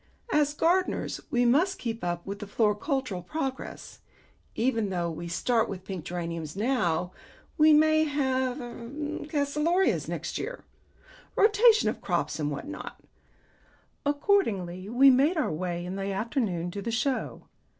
As 0.33 0.55
gardeners 0.55 1.21
we 1.29 1.45
must 1.45 1.77
keep 1.77 2.03
up 2.03 2.25
with 2.25 2.39
floricultural 2.41 3.23
progress. 3.23 3.99
Even 4.55 4.89
though 4.89 5.11
we 5.11 5.27
start 5.27 5.69
with 5.69 5.85
pink 5.85 6.05
geraniums 6.05 6.55
now, 6.55 7.11
we 7.55 7.71
may 7.71 8.05
have 8.05 8.59
er 8.59 8.89
calceolarias 9.29 10.09
next 10.09 10.39
year. 10.39 10.65
Rotation 11.35 11.87
of 11.87 12.01
crops 12.01 12.39
and 12.39 12.49
what 12.49 12.67
not." 12.67 12.99
Accordingly 14.03 14.89
we 14.89 15.11
made 15.11 15.37
our 15.37 15.51
way 15.51 15.85
in 15.85 15.97
the 15.97 16.11
afternoon 16.11 16.71
to 16.71 16.81
the 16.81 16.89
Show. 16.89 17.43